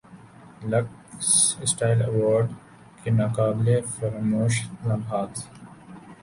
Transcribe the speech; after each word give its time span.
looks 0.63 1.27
style 1.63 2.01
award 2.01 2.47
کے 3.03 3.09
ناقابل 3.11 3.69
فراموش 3.91 4.61
لمحات 4.85 5.33